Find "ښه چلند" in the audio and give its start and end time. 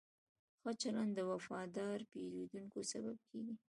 0.61-1.11